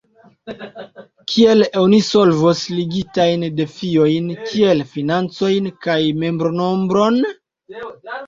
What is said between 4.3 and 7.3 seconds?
kiel financojn kaj membronombron?